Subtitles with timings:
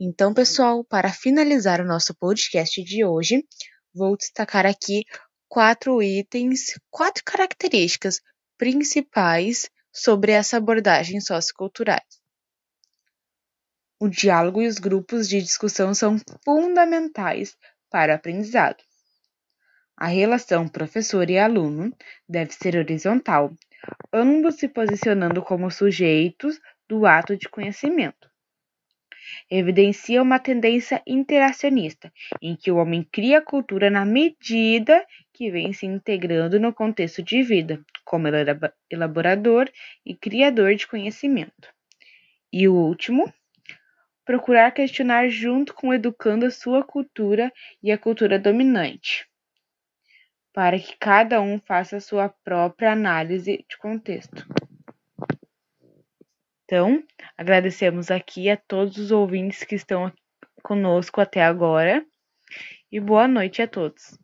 [0.00, 3.44] Então, pessoal, para finalizar o nosso podcast de hoje,
[3.92, 5.04] vou destacar aqui
[5.48, 8.20] quatro itens, quatro características
[8.56, 12.00] principais sobre essa abordagem sociocultural.
[13.98, 17.56] O diálogo e os grupos de discussão são fundamentais
[17.90, 18.84] para o aprendizado.
[19.96, 21.92] A relação professor e aluno
[22.28, 23.52] deve ser horizontal,
[24.12, 28.28] ambos se posicionando como sujeitos do ato de conhecimento.
[29.50, 35.86] Evidencia uma tendência interacionista, em que o homem cria cultura na medida que vem se
[35.86, 38.28] integrando no contexto de vida, como
[38.90, 39.70] elaborador
[40.04, 41.72] e criador de conhecimento.
[42.52, 43.32] E o último,
[44.24, 47.52] procurar questionar junto com educando a sua cultura
[47.82, 49.28] e a cultura dominante
[50.58, 54.44] para que cada um faça a sua própria análise de contexto.
[56.64, 57.00] Então,
[57.38, 60.12] agradecemos aqui a todos os ouvintes que estão
[60.62, 62.04] conosco até agora
[62.90, 64.18] e boa noite a todos.